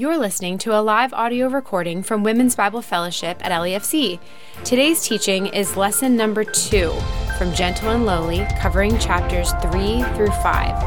You're 0.00 0.16
listening 0.16 0.58
to 0.58 0.78
a 0.78 0.80
live 0.80 1.12
audio 1.12 1.48
recording 1.48 2.04
from 2.04 2.22
Women's 2.22 2.54
Bible 2.54 2.82
Fellowship 2.82 3.44
at 3.44 3.50
LEFC. 3.50 4.20
Today's 4.62 5.02
teaching 5.02 5.48
is 5.48 5.76
lesson 5.76 6.14
number 6.14 6.44
two 6.44 6.92
from 7.36 7.52
Gentle 7.52 7.90
and 7.90 8.06
Lowly, 8.06 8.46
covering 8.60 8.96
chapters 9.00 9.50
three 9.60 10.04
through 10.14 10.30
five. 10.40 10.80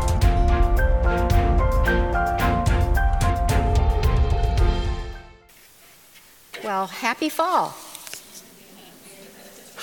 Well, 6.64 6.88
happy 6.88 7.28
fall. 7.28 7.76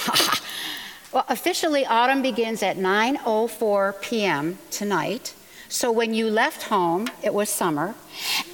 well, 1.13 1.27
officially 1.29 1.85
autumn 1.85 2.23
begins 2.23 2.63
at 2.63 2.79
9:04 2.79 4.01
p.m. 4.01 4.57
tonight. 4.71 5.35
So 5.69 5.93
when 5.93 6.15
you 6.15 6.31
left 6.31 6.65
home, 6.65 7.09
it 7.23 7.35
was 7.35 7.51
summer. 7.51 7.95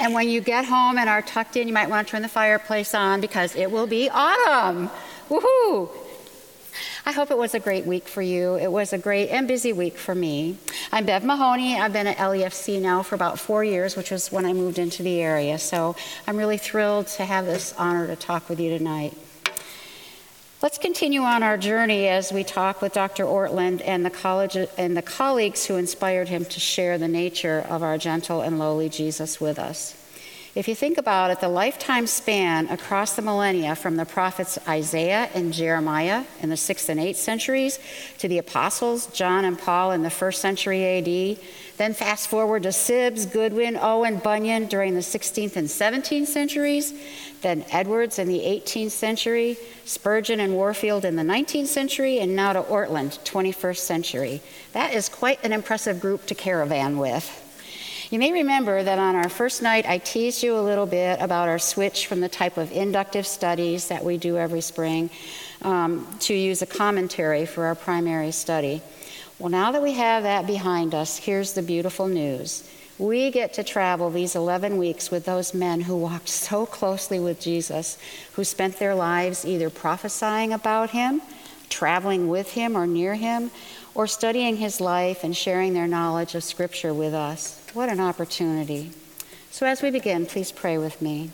And 0.00 0.14
when 0.14 0.28
you 0.28 0.40
get 0.40 0.64
home 0.64 0.98
and 0.98 1.08
are 1.08 1.22
tucked 1.22 1.56
in, 1.56 1.68
you 1.68 1.74
might 1.74 1.88
want 1.88 2.06
to 2.06 2.10
turn 2.10 2.22
the 2.22 2.28
fireplace 2.28 2.94
on 2.94 3.20
because 3.20 3.54
it 3.54 3.70
will 3.70 3.86
be 3.86 4.10
autumn. 4.10 4.90
Woohoo! 5.28 5.90
I 7.06 7.12
hope 7.12 7.30
it 7.30 7.38
was 7.38 7.54
a 7.54 7.60
great 7.60 7.86
week 7.86 8.08
for 8.08 8.22
you. 8.22 8.56
It 8.56 8.72
was 8.72 8.92
a 8.92 8.98
great 8.98 9.28
and 9.28 9.46
busy 9.46 9.72
week 9.72 9.96
for 9.96 10.14
me. 10.14 10.56
I'm 10.90 11.04
Bev 11.04 11.22
Mahoney. 11.22 11.78
I've 11.78 11.92
been 11.92 12.06
at 12.06 12.16
LEFC 12.16 12.80
now 12.80 13.02
for 13.02 13.14
about 13.14 13.38
four 13.38 13.62
years, 13.62 13.94
which 13.94 14.10
was 14.10 14.32
when 14.32 14.44
I 14.44 14.52
moved 14.52 14.78
into 14.78 15.02
the 15.02 15.20
area. 15.20 15.58
So 15.58 15.94
I'm 16.26 16.36
really 16.36 16.58
thrilled 16.58 17.06
to 17.08 17.24
have 17.24 17.44
this 17.46 17.74
honor 17.78 18.06
to 18.06 18.16
talk 18.16 18.48
with 18.48 18.58
you 18.58 18.76
tonight. 18.76 19.16
Let's 20.64 20.78
continue 20.78 21.20
on 21.20 21.42
our 21.42 21.58
journey 21.58 22.08
as 22.08 22.32
we 22.32 22.42
talk 22.42 22.80
with 22.80 22.94
Dr. 22.94 23.24
Ortlund 23.24 23.82
and 23.84 24.02
the 24.02 24.08
college 24.08 24.56
and 24.78 24.96
the 24.96 25.02
colleagues 25.02 25.66
who 25.66 25.76
inspired 25.76 26.30
him 26.30 26.46
to 26.46 26.58
share 26.58 26.96
the 26.96 27.06
nature 27.06 27.66
of 27.68 27.82
our 27.82 27.98
gentle 27.98 28.40
and 28.40 28.58
lowly 28.58 28.88
Jesus 28.88 29.38
with 29.38 29.58
us. 29.58 29.94
If 30.54 30.68
you 30.68 30.76
think 30.76 30.98
about 30.98 31.32
it, 31.32 31.40
the 31.40 31.48
lifetime 31.48 32.06
span 32.06 32.68
across 32.68 33.16
the 33.16 33.22
millennia 33.22 33.74
from 33.74 33.96
the 33.96 34.04
prophets 34.04 34.56
Isaiah 34.68 35.28
and 35.34 35.52
Jeremiah 35.52 36.26
in 36.42 36.48
the 36.48 36.54
6th 36.54 36.88
and 36.88 37.00
8th 37.00 37.16
centuries 37.16 37.80
to 38.18 38.28
the 38.28 38.38
apostles 38.38 39.06
John 39.08 39.44
and 39.44 39.58
Paul 39.58 39.90
in 39.90 40.04
the 40.04 40.10
1st 40.10 40.36
century 40.36 40.84
AD, 40.84 41.38
then 41.76 41.92
fast 41.92 42.28
forward 42.28 42.62
to 42.62 42.68
Sibbes, 42.68 43.26
Goodwin, 43.26 43.76
Owen, 43.76 44.18
Bunyan 44.18 44.66
during 44.66 44.94
the 44.94 45.00
16th 45.00 45.56
and 45.56 45.66
17th 45.66 46.28
centuries, 46.28 46.94
then 47.42 47.64
Edwards 47.72 48.20
in 48.20 48.28
the 48.28 48.38
18th 48.38 48.92
century, 48.92 49.56
Spurgeon 49.84 50.38
and 50.38 50.54
Warfield 50.54 51.04
in 51.04 51.16
the 51.16 51.24
19th 51.24 51.66
century, 51.66 52.20
and 52.20 52.36
now 52.36 52.52
to 52.52 52.62
Ortlund, 52.62 53.18
21st 53.24 53.78
century. 53.78 54.40
That 54.72 54.94
is 54.94 55.08
quite 55.08 55.44
an 55.44 55.52
impressive 55.52 55.98
group 55.98 56.26
to 56.26 56.36
caravan 56.36 56.96
with. 56.96 57.43
You 58.10 58.18
may 58.18 58.32
remember 58.32 58.82
that 58.82 58.98
on 58.98 59.14
our 59.14 59.30
first 59.30 59.62
night, 59.62 59.88
I 59.88 59.96
teased 59.96 60.42
you 60.42 60.58
a 60.58 60.60
little 60.60 60.84
bit 60.84 61.18
about 61.20 61.48
our 61.48 61.58
switch 61.58 62.06
from 62.06 62.20
the 62.20 62.28
type 62.28 62.58
of 62.58 62.70
inductive 62.70 63.26
studies 63.26 63.88
that 63.88 64.04
we 64.04 64.18
do 64.18 64.36
every 64.36 64.60
spring 64.60 65.08
um, 65.62 66.06
to 66.20 66.34
use 66.34 66.60
a 66.60 66.66
commentary 66.66 67.46
for 67.46 67.64
our 67.64 67.74
primary 67.74 68.30
study. 68.30 68.82
Well, 69.38 69.48
now 69.48 69.72
that 69.72 69.82
we 69.82 69.94
have 69.94 70.24
that 70.24 70.46
behind 70.46 70.94
us, 70.94 71.16
here's 71.16 71.54
the 71.54 71.62
beautiful 71.62 72.06
news. 72.06 72.68
We 72.98 73.30
get 73.30 73.54
to 73.54 73.64
travel 73.64 74.10
these 74.10 74.36
11 74.36 74.76
weeks 74.76 75.10
with 75.10 75.24
those 75.24 75.54
men 75.54 75.80
who 75.80 75.96
walked 75.96 76.28
so 76.28 76.66
closely 76.66 77.18
with 77.18 77.40
Jesus, 77.40 77.96
who 78.34 78.44
spent 78.44 78.78
their 78.78 78.94
lives 78.94 79.46
either 79.46 79.70
prophesying 79.70 80.52
about 80.52 80.90
him, 80.90 81.22
traveling 81.70 82.28
with 82.28 82.52
him 82.52 82.76
or 82.76 82.86
near 82.86 83.14
him, 83.14 83.50
or 83.94 84.06
studying 84.06 84.56
his 84.56 84.80
life 84.80 85.22
and 85.24 85.36
sharing 85.36 85.72
their 85.72 85.86
knowledge 85.86 86.34
of 86.34 86.42
Scripture 86.44 86.92
with 86.92 87.14
us. 87.14 87.60
What 87.72 87.88
an 87.88 88.00
opportunity. 88.00 88.90
So, 89.50 89.66
as 89.66 89.82
we 89.82 89.90
begin, 89.90 90.26
please 90.26 90.50
pray 90.50 90.78
with 90.78 91.00
me. 91.00 91.30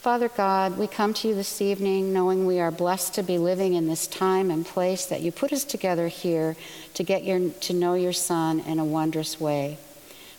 Father 0.00 0.28
God, 0.28 0.78
we 0.78 0.86
come 0.86 1.14
to 1.14 1.28
you 1.28 1.34
this 1.34 1.60
evening 1.60 2.12
knowing 2.12 2.46
we 2.46 2.60
are 2.60 2.70
blessed 2.70 3.14
to 3.14 3.22
be 3.22 3.38
living 3.38 3.74
in 3.74 3.88
this 3.88 4.06
time 4.06 4.50
and 4.50 4.64
place 4.64 5.06
that 5.06 5.20
you 5.20 5.32
put 5.32 5.52
us 5.52 5.64
together 5.64 6.08
here 6.08 6.56
to 6.94 7.02
get 7.02 7.24
your, 7.24 7.50
to 7.50 7.72
know 7.72 7.94
your 7.94 8.12
Son 8.12 8.60
in 8.60 8.78
a 8.78 8.84
wondrous 8.84 9.40
way. 9.40 9.78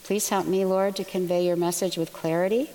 Please 0.03 0.29
help 0.29 0.45
me, 0.45 0.63
Lord, 0.63 0.95
to 0.95 1.03
convey 1.03 1.45
your 1.45 1.57
message 1.57 1.97
with 1.97 2.13
clarity 2.13 2.69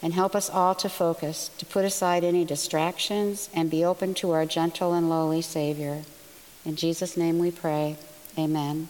and 0.00 0.14
help 0.14 0.36
us 0.36 0.48
all 0.48 0.74
to 0.76 0.88
focus, 0.88 1.50
to 1.58 1.66
put 1.66 1.84
aside 1.84 2.22
any 2.22 2.44
distractions 2.44 3.50
and 3.52 3.68
be 3.68 3.84
open 3.84 4.14
to 4.14 4.30
our 4.30 4.46
gentle 4.46 4.94
and 4.94 5.10
lowly 5.10 5.42
Savior. 5.42 6.02
In 6.66 6.76
Jesus' 6.76 7.16
name 7.16 7.38
we 7.38 7.50
pray. 7.52 7.96
Amen. 8.36 8.88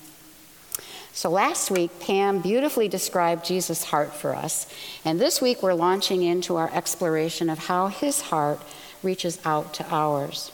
So 1.12 1.30
last 1.30 1.70
week, 1.70 2.00
Pam 2.00 2.40
beautifully 2.40 2.88
described 2.88 3.44
Jesus' 3.44 3.84
heart 3.84 4.14
for 4.14 4.34
us. 4.34 4.66
And 5.04 5.20
this 5.20 5.40
week, 5.40 5.62
we're 5.62 5.74
launching 5.74 6.22
into 6.22 6.56
our 6.56 6.70
exploration 6.74 7.48
of 7.48 7.58
how 7.58 7.88
his 7.88 8.22
heart 8.22 8.60
reaches 9.02 9.38
out 9.44 9.74
to 9.74 9.86
ours. 9.94 10.52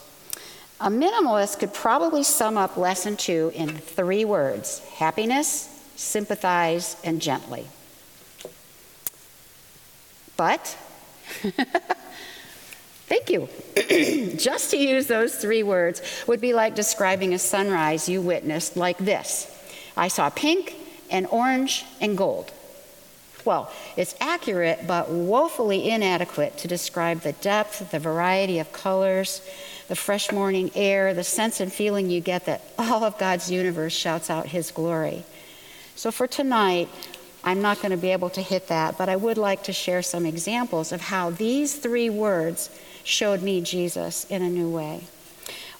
A 0.80 0.88
minimalist 0.88 1.60
could 1.60 1.72
probably 1.72 2.24
sum 2.24 2.58
up 2.58 2.76
lesson 2.76 3.16
two 3.16 3.52
in 3.54 3.68
three 3.76 4.24
words 4.24 4.80
happiness, 4.96 5.68
sympathize, 5.94 6.96
and 7.04 7.22
gently. 7.22 7.66
But, 10.36 10.76
thank 13.12 13.28
you. 13.28 13.46
Just 14.36 14.70
to 14.70 14.78
use 14.78 15.06
those 15.06 15.34
three 15.36 15.62
words 15.62 16.00
would 16.26 16.40
be 16.40 16.54
like 16.54 16.74
describing 16.74 17.34
a 17.34 17.38
sunrise 17.38 18.08
you 18.08 18.22
witnessed 18.22 18.76
like 18.76 18.96
this 18.98 19.48
I 19.96 20.08
saw 20.08 20.30
pink 20.30 20.74
and 21.10 21.26
orange 21.26 21.84
and 22.00 22.16
gold. 22.16 22.50
Well, 23.44 23.70
it's 23.96 24.14
accurate 24.20 24.86
but 24.86 25.10
woefully 25.10 25.90
inadequate 25.90 26.56
to 26.58 26.68
describe 26.68 27.20
the 27.20 27.32
depth, 27.32 27.90
the 27.90 27.98
variety 27.98 28.60
of 28.60 28.72
colors, 28.72 29.42
the 29.88 29.96
fresh 29.96 30.32
morning 30.32 30.70
air, 30.74 31.12
the 31.12 31.24
sense 31.24 31.60
and 31.60 31.70
feeling 31.70 32.08
you 32.08 32.20
get 32.20 32.46
that 32.46 32.62
all 32.78 33.04
of 33.04 33.18
God's 33.18 33.50
universe 33.50 33.92
shouts 33.92 34.30
out 34.30 34.46
His 34.46 34.70
glory. 34.70 35.24
So 35.96 36.10
for 36.10 36.26
tonight, 36.26 36.88
I'm 37.44 37.60
not 37.60 37.82
going 37.82 37.90
to 37.90 37.96
be 37.96 38.12
able 38.12 38.30
to 38.30 38.40
hit 38.40 38.68
that, 38.68 38.96
but 38.96 39.08
I 39.08 39.16
would 39.16 39.36
like 39.36 39.64
to 39.64 39.72
share 39.72 40.00
some 40.00 40.24
examples 40.24 40.92
of 40.92 41.00
how 41.00 41.30
these 41.30 41.74
three 41.74 42.08
words 42.08 42.70
showed 43.04 43.42
me 43.42 43.60
Jesus 43.60 44.24
in 44.30 44.42
a 44.42 44.48
new 44.48 44.68
way. 44.68 45.02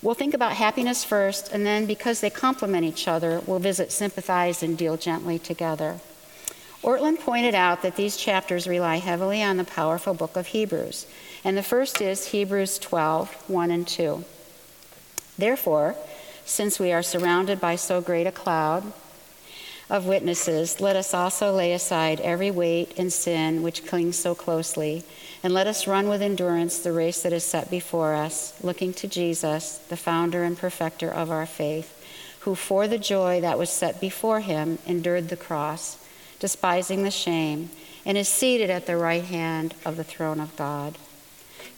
We'll 0.02 0.14
think 0.14 0.34
about 0.34 0.54
happiness 0.54 1.04
first, 1.04 1.52
and 1.52 1.64
then 1.64 1.86
because 1.86 2.20
they 2.20 2.30
complement 2.30 2.84
each 2.84 3.06
other, 3.06 3.40
we'll 3.46 3.60
visit 3.60 3.92
sympathize 3.92 4.62
and 4.62 4.76
deal 4.76 4.96
gently 4.96 5.38
together. 5.38 6.00
Ortlund 6.82 7.20
pointed 7.20 7.54
out 7.54 7.82
that 7.82 7.94
these 7.94 8.16
chapters 8.16 8.66
rely 8.66 8.96
heavily 8.96 9.40
on 9.40 9.56
the 9.56 9.64
powerful 9.64 10.14
book 10.14 10.34
of 10.36 10.48
Hebrews, 10.48 11.06
and 11.44 11.56
the 11.56 11.62
first 11.62 12.00
is 12.00 12.28
Hebrews 12.28 12.80
12 12.80 13.32
1 13.48 13.70
and 13.70 13.86
2. 13.86 14.24
Therefore, 15.38 15.94
since 16.44 16.80
we 16.80 16.92
are 16.92 17.04
surrounded 17.04 17.60
by 17.60 17.76
so 17.76 18.00
great 18.00 18.26
a 18.26 18.32
cloud 18.32 18.92
of 19.88 20.06
witnesses, 20.06 20.80
let 20.80 20.96
us 20.96 21.14
also 21.14 21.52
lay 21.52 21.72
aside 21.72 22.20
every 22.20 22.50
weight 22.50 22.92
and 22.98 23.12
sin 23.12 23.62
which 23.62 23.86
clings 23.86 24.18
so 24.18 24.34
closely 24.34 25.04
and 25.42 25.52
let 25.52 25.66
us 25.66 25.88
run 25.88 26.08
with 26.08 26.22
endurance 26.22 26.78
the 26.78 26.92
race 26.92 27.22
that 27.22 27.32
is 27.32 27.42
set 27.42 27.68
before 27.68 28.14
us, 28.14 28.54
looking 28.62 28.92
to 28.94 29.08
Jesus, 29.08 29.78
the 29.88 29.96
founder 29.96 30.44
and 30.44 30.56
perfecter 30.56 31.10
of 31.10 31.30
our 31.30 31.46
faith, 31.46 31.98
who 32.40 32.54
for 32.54 32.86
the 32.86 32.98
joy 32.98 33.40
that 33.40 33.58
was 33.58 33.70
set 33.70 34.00
before 34.00 34.40
him 34.40 34.78
endured 34.86 35.28
the 35.28 35.36
cross, 35.36 35.98
despising 36.38 37.02
the 37.02 37.10
shame, 37.10 37.70
and 38.04 38.16
is 38.16 38.28
seated 38.28 38.70
at 38.70 38.86
the 38.86 38.96
right 38.96 39.24
hand 39.24 39.74
of 39.84 39.96
the 39.96 40.04
throne 40.04 40.38
of 40.38 40.56
God. 40.56 40.96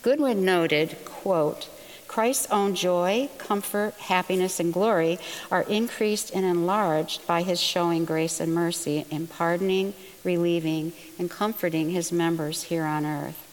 Goodwin 0.03 0.45
noted, 0.45 0.97
quote, 1.03 1.69
Christ's 2.07 2.49
own 2.51 2.75
joy, 2.75 3.29
comfort, 3.39 3.95
happiness, 3.95 4.59
and 4.59 4.71
glory 4.71 5.17
are 5.51 5.63
increased 5.63 6.31
and 6.33 6.45
enlarged 6.45 7.25
by 7.25 7.41
his 7.41 7.59
showing 7.59 8.05
grace 8.05 8.39
and 8.39 8.53
mercy 8.53 9.05
in 9.09 9.25
pardoning, 9.25 9.95
relieving, 10.23 10.93
and 11.17 11.29
comforting 11.29 11.89
his 11.89 12.11
members 12.11 12.63
here 12.63 12.85
on 12.85 13.05
earth 13.05 13.44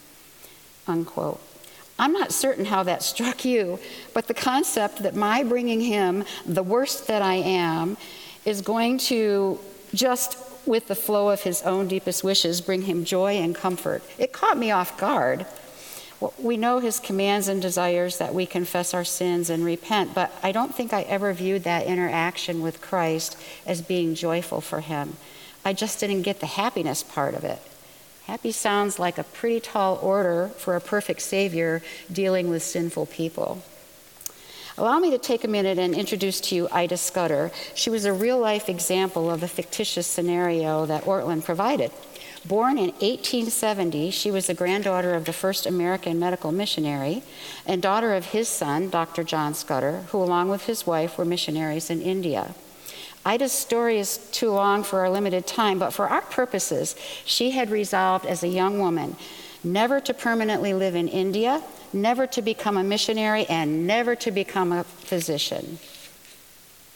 unquote. 0.87 1.39
I'm 1.99 2.13
not 2.13 2.31
certain 2.31 2.65
how 2.65 2.83
that 2.83 3.03
struck 3.11 3.45
you, 3.45 3.79
but 4.13 4.27
the 4.27 4.33
concept 4.33 5.03
that 5.03 5.15
my 5.15 5.43
bringing 5.43 5.81
him 5.81 6.25
the 6.45 6.63
worst 6.63 7.07
that 7.07 7.21
I 7.21 7.35
am 7.35 7.97
is 8.45 8.61
going 8.61 8.97
to 8.97 9.59
just 9.93 10.37
with 10.65 10.87
the 10.87 10.95
flow 10.95 11.29
of 11.29 11.41
his 11.41 11.61
own 11.63 11.87
deepest 11.87 12.23
wishes 12.23 12.61
bring 12.61 12.83
him 12.83 13.05
joy 13.05 13.33
and 13.33 13.55
comfort. 13.55 14.01
It 14.17 14.31
caught 14.31 14.57
me 14.57 14.71
off 14.71 14.97
guard. 14.97 15.45
We 16.39 16.55
know 16.55 16.79
his 16.79 17.01
commands 17.01 17.49
and 17.49 17.61
desires 17.61 18.17
that 18.17 18.33
we 18.33 18.45
confess 18.45 18.93
our 18.93 19.03
sins 19.03 19.49
and 19.49 19.65
repent, 19.65 20.15
but 20.15 20.31
I 20.41 20.53
don't 20.53 20.73
think 20.73 20.93
I 20.93 21.01
ever 21.01 21.33
viewed 21.33 21.65
that 21.65 21.85
interaction 21.85 22.61
with 22.61 22.79
Christ 22.79 23.37
as 23.65 23.81
being 23.81 24.15
joyful 24.15 24.61
for 24.61 24.79
him. 24.79 25.17
I 25.65 25.73
just 25.73 25.99
didn't 25.99 26.21
get 26.21 26.39
the 26.39 26.45
happiness 26.45 27.03
part 27.03 27.33
of 27.33 27.43
it. 27.43 27.59
Happy 28.25 28.51
sounds 28.51 28.99
like 28.99 29.17
a 29.17 29.23
pretty 29.23 29.59
tall 29.59 29.99
order 30.01 30.49
for 30.57 30.75
a 30.75 30.81
perfect 30.81 31.21
Savior 31.21 31.81
dealing 32.11 32.49
with 32.49 32.63
sinful 32.63 33.07
people. 33.07 33.61
Allow 34.77 34.99
me 34.99 35.11
to 35.11 35.19
take 35.19 35.43
a 35.43 35.47
minute 35.47 35.77
and 35.77 35.93
introduce 35.93 36.41
to 36.41 36.55
you 36.55 36.67
Ida 36.71 36.97
Scudder. 36.97 37.51
She 37.75 37.89
was 37.89 38.05
a 38.05 38.13
real 38.13 38.39
life 38.39 38.69
example 38.69 39.29
of 39.29 39.41
the 39.41 39.47
fictitious 39.47 40.07
scenario 40.07 40.85
that 40.87 41.03
Ortlund 41.03 41.43
provided. 41.43 41.91
Born 42.45 42.77
in 42.77 42.91
1870, 42.93 44.09
she 44.11 44.31
was 44.31 44.47
the 44.47 44.53
granddaughter 44.53 45.13
of 45.13 45.25
the 45.25 45.31
first 45.33 45.65
American 45.65 46.19
medical 46.19 46.51
missionary 46.51 47.23
and 47.65 47.81
daughter 47.81 48.13
of 48.13 48.27
his 48.27 48.47
son, 48.47 48.89
Dr. 48.89 49.23
John 49.23 49.53
Scudder, 49.53 50.05
who, 50.09 50.17
along 50.17 50.49
with 50.49 50.65
his 50.65 50.87
wife, 50.87 51.17
were 51.17 51.25
missionaries 51.25 51.89
in 51.89 52.01
India. 52.01 52.55
Ida's 53.25 53.53
story 53.53 53.99
is 53.99 54.17
too 54.31 54.51
long 54.51 54.83
for 54.83 54.99
our 54.99 55.09
limited 55.09 55.47
time, 55.47 55.79
but 55.79 55.91
for 55.91 56.09
our 56.09 56.21
purposes, 56.21 56.95
she 57.25 57.51
had 57.51 57.69
resolved 57.69 58.25
as 58.25 58.43
a 58.43 58.47
young 58.47 58.79
woman 58.79 59.15
never 59.63 59.99
to 60.01 60.13
permanently 60.13 60.73
live 60.73 60.95
in 60.95 61.07
India, 61.07 61.63
never 61.93 62.27
to 62.27 62.41
become 62.41 62.75
a 62.77 62.83
missionary, 62.83 63.45
and 63.45 63.87
never 63.87 64.15
to 64.15 64.31
become 64.31 64.71
a 64.71 64.83
physician. 64.83 65.79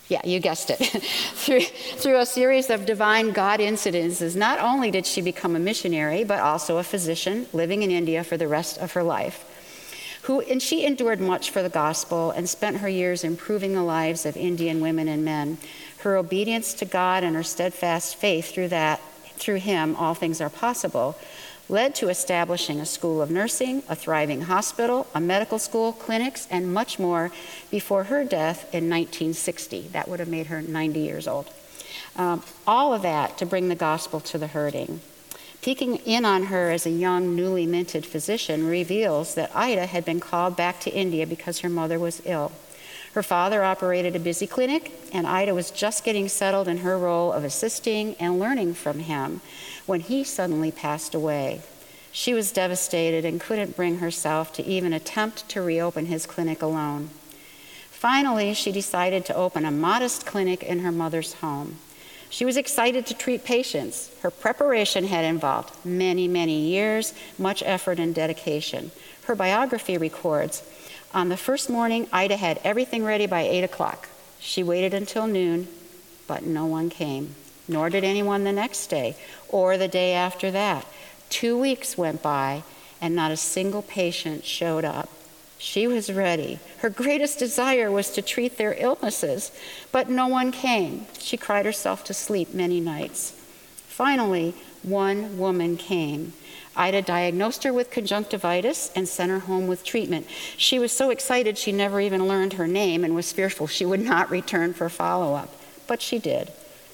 Yeah, 0.09 0.21
you 0.23 0.39
guessed 0.39 0.69
it. 0.69 0.77
through, 1.33 1.61
through 1.61 2.19
a 2.19 2.25
series 2.25 2.69
of 2.69 2.85
divine 2.85 3.31
God 3.31 3.59
incidences, 3.59 4.35
not 4.35 4.59
only 4.59 4.91
did 4.91 5.05
she 5.05 5.21
become 5.21 5.55
a 5.55 5.59
missionary, 5.59 6.23
but 6.23 6.39
also 6.39 6.77
a 6.77 6.83
physician 6.83 7.45
living 7.53 7.83
in 7.83 7.91
India 7.91 8.23
for 8.23 8.37
the 8.37 8.47
rest 8.47 8.77
of 8.77 8.93
her 8.93 9.03
life. 9.03 9.45
Who, 10.27 10.41
and 10.41 10.61
she 10.61 10.85
endured 10.85 11.21
much 11.21 11.51
for 11.51 11.63
the 11.63 11.69
gospel 11.69 12.31
and 12.31 12.49
spent 12.49 12.77
her 12.77 12.89
years 12.89 13.23
improving 13.23 13.73
the 13.73 13.81
lives 13.81 14.25
of 14.25 14.35
Indian 14.35 14.81
women 14.81 15.07
and 15.07 15.23
men. 15.23 15.57
Her 15.99 16.17
obedience 16.17 16.73
to 16.75 16.85
God 16.85 17.23
and 17.23 17.33
her 17.33 17.43
steadfast 17.43 18.17
faith 18.17 18.53
through 18.53 18.67
that, 18.67 18.99
through 19.37 19.59
him, 19.59 19.95
all 19.95 20.13
things 20.13 20.41
are 20.41 20.49
possible, 20.49 21.17
led 21.69 21.95
to 21.95 22.09
establishing 22.09 22.81
a 22.81 22.85
school 22.85 23.21
of 23.21 23.31
nursing, 23.31 23.83
a 23.87 23.95
thriving 23.95 24.41
hospital, 24.41 25.07
a 25.15 25.21
medical 25.21 25.59
school, 25.59 25.93
clinics, 25.93 26.45
and 26.51 26.73
much 26.73 26.99
more 26.99 27.31
before 27.71 28.05
her 28.05 28.25
death 28.25 28.63
in 28.73 28.89
1960. 28.89 29.87
That 29.93 30.09
would 30.09 30.19
have 30.19 30.27
made 30.27 30.47
her 30.47 30.61
90 30.61 30.99
years 30.99 31.25
old. 31.25 31.49
Um, 32.17 32.43
all 32.67 32.93
of 32.93 33.01
that 33.03 33.37
to 33.37 33.45
bring 33.45 33.69
the 33.69 33.75
gospel 33.75 34.19
to 34.19 34.37
the 34.37 34.47
hurting. 34.47 34.99
Peeking 35.61 35.97
in 35.97 36.23
on 36.23 36.43
her 36.43 36.71
as 36.71 36.85
a 36.85 36.91
young, 36.91 37.35
newly 37.35 37.65
minted 37.65 38.05
physician 38.05 38.67
reveals 38.67 39.35
that 39.35 39.55
Ida 39.55 39.85
had 39.85 40.05
been 40.05 40.19
called 40.19 40.55
back 40.55 40.79
to 40.81 40.93
India 40.93 41.27
because 41.27 41.59
her 41.59 41.69
mother 41.69 41.99
was 41.99 42.21
ill. 42.25 42.51
Her 43.13 43.23
father 43.23 43.63
operated 43.63 44.15
a 44.15 44.19
busy 44.19 44.45
clinic, 44.45 44.91
and 45.11 45.25
Ida 45.25 45.53
was 45.53 45.71
just 45.71 46.03
getting 46.03 46.29
settled 46.29 46.67
in 46.67 46.77
her 46.77 46.97
role 46.97 47.33
of 47.33 47.43
assisting 47.43 48.15
and 48.19 48.39
learning 48.39 48.75
from 48.75 48.99
him 48.99 49.41
when 49.85 50.01
he 50.01 50.23
suddenly 50.23 50.71
passed 50.71 51.15
away. 51.15 51.61
She 52.11 52.33
was 52.33 52.51
devastated 52.51 53.25
and 53.25 53.41
couldn't 53.41 53.75
bring 53.75 53.99
herself 53.99 54.53
to 54.53 54.65
even 54.65 54.93
attempt 54.93 55.49
to 55.49 55.61
reopen 55.61 56.05
his 56.05 56.25
clinic 56.25 56.61
alone. 56.61 57.09
Finally, 57.89 58.53
she 58.53 58.71
decided 58.71 59.25
to 59.25 59.35
open 59.35 59.65
a 59.65 59.71
modest 59.71 60.25
clinic 60.25 60.61
in 60.61 60.79
her 60.79 60.91
mother's 60.91 61.33
home. 61.33 61.77
She 62.29 62.45
was 62.45 62.57
excited 62.57 63.05
to 63.07 63.13
treat 63.13 63.43
patients. 63.43 64.11
Her 64.21 64.31
preparation 64.31 65.05
had 65.05 65.25
involved 65.25 65.73
many, 65.85 66.27
many 66.27 66.59
years, 66.67 67.13
much 67.37 67.63
effort, 67.65 67.99
and 67.99 68.13
dedication. 68.13 68.91
Her 69.25 69.35
biography 69.35 69.97
records 69.97 70.63
on 71.13 71.29
the 71.29 71.37
first 71.37 71.69
morning, 71.69 72.07
Ida 72.11 72.35
had 72.37 72.59
everything 72.63 73.03
ready 73.03 73.27
by 73.27 73.41
8 73.41 73.63
o'clock. 73.63 74.09
She 74.39 74.61
waited 74.61 74.93
until 74.93 75.25
noon, 75.25 75.67
but 76.27 76.43
no 76.43 76.65
one 76.65 76.89
came, 76.89 77.35
nor 77.67 77.89
did 77.89 78.03
anyone 78.03 78.43
the 78.43 78.51
next 78.51 78.87
day 78.87 79.15
or 79.49 79.77
the 79.77 79.87
day 79.87 80.13
after 80.13 80.51
that. 80.51 80.85
Two 81.29 81.57
weeks 81.57 81.97
went 81.97 82.21
by, 82.21 82.63
and 83.01 83.15
not 83.15 83.31
a 83.31 83.37
single 83.37 83.81
patient 83.81 84.43
showed 84.43 84.83
up. 84.83 85.06
She 85.57 85.87
was 85.87 86.11
ready. 86.11 86.59
Her 86.79 86.89
greatest 86.89 87.39
desire 87.39 87.89
was 87.89 88.11
to 88.11 88.21
treat 88.21 88.57
their 88.57 88.75
illnesses, 88.77 89.51
but 89.91 90.09
no 90.09 90.27
one 90.27 90.51
came. 90.51 91.07
She 91.19 91.37
cried 91.37 91.65
herself 91.65 92.03
to 92.05 92.13
sleep 92.13 92.53
many 92.53 92.79
nights. 92.79 93.31
Finally, 93.87 94.53
one 94.83 95.37
woman 95.37 95.75
came. 95.75 96.33
Ida 96.75 97.01
diagnosed 97.01 97.63
her 97.63 97.73
with 97.73 97.89
conjunctivitis 97.89 98.91
and 98.95 99.07
sent 99.07 99.31
her 99.31 99.39
home 99.39 99.65
with 99.65 99.83
treatment. 99.83 100.27
She 100.57 100.77
was 100.77 100.91
so 100.91 101.09
excited 101.09 101.57
she 101.57 101.71
never 101.71 101.99
even 101.99 102.27
learned 102.27 102.53
her 102.53 102.67
name 102.67 103.03
and 103.03 103.15
was 103.15 103.33
fearful 103.33 103.65
she 103.65 103.85
would 103.85 103.99
not 103.99 104.29
return 104.29 104.75
for 104.75 104.87
follow 104.87 105.33
up. 105.33 105.55
But 105.87 106.03
she 106.03 106.19
did. 106.19 106.51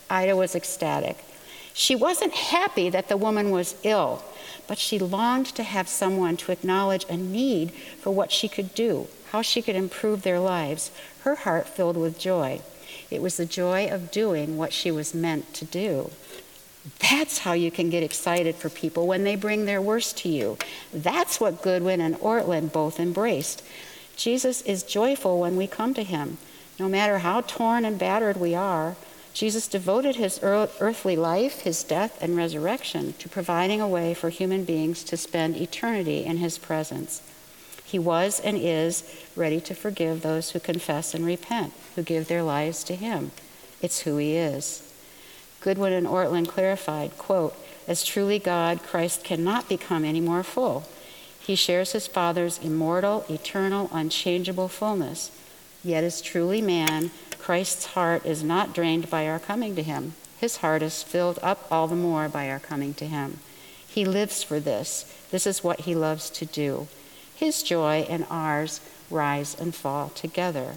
Ida 0.09 0.37
was 0.37 0.55
ecstatic. 0.55 1.17
She 1.73 1.95
wasn't 1.95 2.33
happy 2.33 2.89
that 2.91 3.09
the 3.09 3.17
woman 3.17 3.51
was 3.51 3.75
ill, 3.83 4.23
but 4.67 4.77
she 4.77 4.99
longed 4.99 5.47
to 5.47 5.63
have 5.63 5.87
someone 5.87 6.37
to 6.37 6.51
acknowledge 6.51 7.05
a 7.09 7.17
need 7.17 7.71
for 7.71 8.11
what 8.11 8.31
she 8.31 8.47
could 8.47 8.73
do, 8.73 9.07
how 9.31 9.41
she 9.41 9.61
could 9.61 9.75
improve 9.75 10.23
their 10.23 10.39
lives. 10.39 10.91
Her 11.23 11.35
heart 11.35 11.67
filled 11.67 11.97
with 11.97 12.19
joy. 12.19 12.61
It 13.09 13.21
was 13.21 13.37
the 13.37 13.45
joy 13.45 13.87
of 13.87 14.11
doing 14.11 14.57
what 14.57 14.73
she 14.73 14.91
was 14.91 15.13
meant 15.13 15.53
to 15.55 15.65
do. 15.65 16.11
That's 16.99 17.39
how 17.39 17.53
you 17.53 17.71
can 17.71 17.89
get 17.89 18.03
excited 18.03 18.55
for 18.55 18.69
people 18.69 19.07
when 19.07 19.23
they 19.23 19.35
bring 19.35 19.65
their 19.65 19.81
worst 19.81 20.17
to 20.19 20.29
you. 20.29 20.57
That's 20.93 21.39
what 21.39 21.61
Goodwin 21.61 22.01
and 22.01 22.15
Ortlund 22.15 22.73
both 22.73 22.99
embraced. 22.99 23.63
Jesus 24.15 24.61
is 24.63 24.83
joyful 24.83 25.39
when 25.39 25.55
we 25.55 25.65
come 25.65 25.93
to 25.93 26.03
him. 26.03 26.37
No 26.79 26.89
matter 26.89 27.19
how 27.19 27.41
torn 27.41 27.85
and 27.85 27.97
battered 27.97 28.37
we 28.37 28.53
are, 28.53 28.95
Jesus 29.33 29.67
devoted 29.67 30.15
his 30.15 30.39
earthly 30.43 31.15
life, 31.15 31.61
his 31.61 31.83
death, 31.83 32.21
and 32.21 32.37
resurrection 32.37 33.13
to 33.13 33.27
providing 33.27 33.81
a 33.81 33.87
way 33.87 34.13
for 34.13 34.29
human 34.29 34.63
beings 34.63 35.03
to 35.05 35.17
spend 35.17 35.57
eternity 35.57 36.23
in 36.23 36.37
his 36.37 36.59
presence. 36.59 37.21
He 37.83 37.97
was 37.97 38.39
and 38.39 38.57
is 38.57 39.03
ready 39.35 39.59
to 39.61 39.73
forgive 39.73 40.21
those 40.21 40.51
who 40.51 40.59
confess 40.59 41.13
and 41.13 41.25
repent, 41.25 41.73
who 41.95 42.03
give 42.03 42.27
their 42.27 42.43
lives 42.43 42.83
to 42.85 42.95
him. 42.95 43.31
It's 43.81 44.01
who 44.01 44.17
he 44.17 44.35
is. 44.35 44.91
Goodwin 45.61 45.93
and 45.93 46.07
Ortlund 46.07 46.47
clarified, 46.47 47.17
quote, 47.17 47.55
as 47.87 48.03
truly 48.03 48.39
God, 48.39 48.83
Christ 48.83 49.23
cannot 49.23 49.67
become 49.67 50.05
any 50.05 50.21
more 50.21 50.43
full. 50.43 50.85
He 51.39 51.55
shares 51.55 51.91
his 51.91 52.07
Father's 52.07 52.59
immortal, 52.59 53.25
eternal, 53.29 53.89
unchangeable 53.91 54.69
fullness. 54.69 55.31
Yet 55.83 56.03
as 56.03 56.21
truly 56.21 56.61
man, 56.61 57.11
Christ's 57.43 57.87
heart 57.87 58.25
is 58.25 58.41
not 58.41 58.73
drained 58.73 59.09
by 59.09 59.27
our 59.27 59.37
coming 59.37 59.75
to 59.75 59.83
him. 59.83 60.13
His 60.37 60.57
heart 60.57 60.81
is 60.81 61.03
filled 61.03 61.39
up 61.43 61.67
all 61.69 61.89
the 61.89 61.95
more 61.95 62.29
by 62.29 62.49
our 62.49 62.57
coming 62.59 62.93
to 62.93 63.05
him. 63.05 63.39
He 63.85 64.05
lives 64.05 64.43
for 64.43 64.61
this. 64.61 65.13
This 65.29 65.45
is 65.45 65.61
what 65.61 65.81
he 65.81 65.93
loves 65.93 66.29
to 66.29 66.45
do. 66.45 66.87
His 67.35 67.61
joy 67.61 68.05
and 68.07 68.25
ours 68.29 68.79
rise 69.09 69.59
and 69.59 69.75
fall 69.75 70.07
together. 70.07 70.75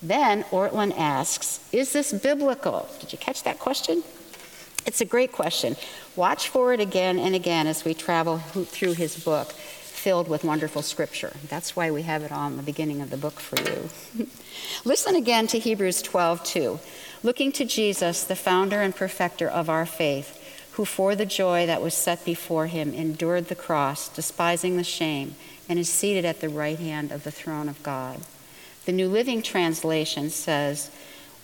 Then 0.00 0.44
Ortlund 0.44 0.98
asks, 0.98 1.60
Is 1.70 1.92
this 1.92 2.14
biblical? 2.14 2.88
Did 2.98 3.12
you 3.12 3.18
catch 3.18 3.42
that 3.42 3.58
question? 3.58 4.02
It's 4.86 5.02
a 5.02 5.06
great 5.06 5.32
question. 5.32 5.76
Watch 6.16 6.48
for 6.48 6.72
it 6.72 6.80
again 6.80 7.18
and 7.18 7.34
again 7.34 7.66
as 7.66 7.84
we 7.84 7.92
travel 7.92 8.38
through 8.38 8.94
his 8.94 9.22
book, 9.22 9.52
filled 10.04 10.28
with 10.28 10.44
wonderful 10.44 10.82
scripture. 10.82 11.32
That's 11.48 11.74
why 11.74 11.90
we 11.90 12.02
have 12.02 12.22
it 12.22 12.30
on 12.30 12.58
the 12.58 12.62
beginning 12.62 13.00
of 13.00 13.08
the 13.08 13.16
book 13.16 13.40
for 13.40 13.58
you. 13.58 14.26
Listen 14.84 15.16
again 15.16 15.46
to 15.46 15.58
Hebrews 15.58 16.02
12, 16.02 16.44
2. 16.44 16.78
Looking 17.22 17.50
to 17.52 17.64
Jesus, 17.64 18.22
the 18.22 18.36
founder 18.36 18.82
and 18.82 18.94
perfecter 18.94 19.48
of 19.48 19.70
our 19.70 19.86
faith, 19.86 20.38
who 20.72 20.84
for 20.84 21.16
the 21.16 21.24
joy 21.24 21.64
that 21.64 21.80
was 21.80 21.94
set 21.94 22.22
before 22.22 22.66
him 22.66 22.92
endured 22.92 23.48
the 23.48 23.54
cross, 23.54 24.10
despising 24.10 24.76
the 24.76 24.84
shame, 24.84 25.36
and 25.70 25.78
is 25.78 25.88
seated 25.88 26.26
at 26.26 26.42
the 26.42 26.50
right 26.50 26.78
hand 26.78 27.10
of 27.10 27.24
the 27.24 27.30
throne 27.30 27.70
of 27.70 27.82
God. 27.82 28.20
The 28.84 28.92
New 28.92 29.08
Living 29.08 29.40
Translation 29.40 30.28
says, 30.28 30.90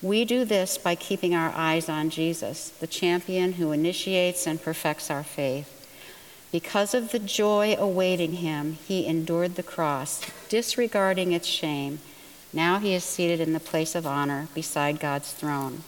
We 0.02 0.26
do 0.26 0.44
this 0.44 0.76
by 0.76 0.96
keeping 0.96 1.34
our 1.34 1.52
eyes 1.56 1.88
on 1.88 2.10
Jesus, 2.10 2.68
the 2.68 2.86
champion 2.86 3.54
who 3.54 3.72
initiates 3.72 4.46
and 4.46 4.60
perfects 4.60 5.10
our 5.10 5.22
faith. 5.22 5.79
Because 6.52 6.94
of 6.94 7.12
the 7.12 7.18
joy 7.18 7.76
awaiting 7.78 8.34
him, 8.34 8.78
he 8.86 9.06
endured 9.06 9.54
the 9.54 9.62
cross, 9.62 10.20
disregarding 10.48 11.32
its 11.32 11.46
shame. 11.46 12.00
Now 12.52 12.78
he 12.78 12.94
is 12.94 13.04
seated 13.04 13.38
in 13.40 13.52
the 13.52 13.60
place 13.60 13.94
of 13.94 14.06
honor 14.06 14.48
beside 14.54 14.98
God's 14.98 15.32
throne. 15.32 15.84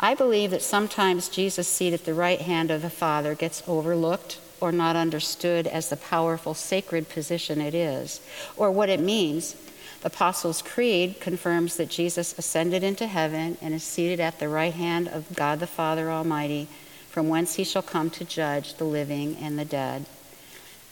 I 0.00 0.14
believe 0.14 0.50
that 0.50 0.62
sometimes 0.62 1.28
Jesus' 1.28 1.68
seat 1.68 1.92
at 1.92 2.04
the 2.04 2.14
right 2.14 2.40
hand 2.40 2.70
of 2.70 2.82
the 2.82 2.90
Father 2.90 3.34
gets 3.34 3.62
overlooked 3.66 4.38
or 4.60 4.72
not 4.72 4.96
understood 4.96 5.66
as 5.66 5.88
the 5.88 5.96
powerful, 5.96 6.54
sacred 6.54 7.08
position 7.08 7.60
it 7.60 7.74
is, 7.74 8.20
or 8.56 8.70
what 8.70 8.88
it 8.88 9.00
means 9.00 9.54
The 10.00 10.08
Apostles' 10.08 10.62
Creed 10.62 11.20
confirms 11.20 11.76
that 11.76 11.90
Jesus 11.90 12.38
ascended 12.38 12.82
into 12.82 13.06
heaven 13.06 13.58
and 13.60 13.74
is 13.74 13.82
seated 13.82 14.20
at 14.20 14.38
the 14.38 14.48
right 14.48 14.72
hand 14.72 15.08
of 15.08 15.34
God 15.34 15.60
the 15.60 15.66
Father 15.66 16.10
Almighty, 16.10 16.68
from 17.16 17.30
whence 17.30 17.54
he 17.54 17.64
shall 17.64 17.80
come 17.80 18.10
to 18.10 18.26
judge 18.26 18.74
the 18.74 18.84
living 18.84 19.38
and 19.40 19.58
the 19.58 19.64
dead. 19.64 20.04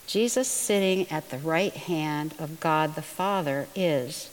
Jesus 0.07 0.47
sitting 0.47 1.07
at 1.11 1.29
the 1.29 1.37
right 1.37 1.73
hand 1.73 2.33
of 2.39 2.59
God 2.59 2.95
the 2.95 3.03
Father 3.03 3.67
is 3.75 4.31